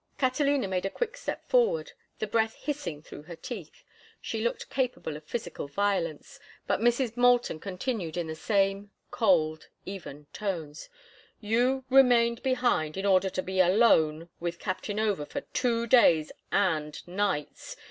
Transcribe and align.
Catalina 0.17 0.67
made 0.67 0.83
a 0.87 0.89
quick 0.89 1.15
step 1.15 1.47
forward, 1.47 1.91
the 2.17 2.25
breath 2.25 2.55
hissing 2.55 3.03
through 3.03 3.21
her 3.21 3.35
teeth. 3.35 3.83
She 4.19 4.41
looked 4.41 4.67
capable 4.71 5.15
of 5.15 5.23
physical 5.27 5.67
violence, 5.67 6.39
but 6.65 6.79
Mrs. 6.79 7.15
Moulton 7.15 7.59
continued 7.59 8.17
in 8.17 8.25
the 8.25 8.33
same 8.33 8.89
cold, 9.11 9.67
even 9.85 10.25
tones: 10.33 10.89
"You 11.39 11.85
remained 11.91 12.41
behind 12.41 12.97
in 12.97 13.05
order 13.05 13.29
to 13.29 13.43
be 13.43 13.59
alone 13.59 14.27
with 14.39 14.57
Captain 14.57 14.99
Over 14.99 15.23
for 15.27 15.41
two 15.53 15.85
days 15.85 16.31
and 16.51 17.07
nights. 17.07 17.75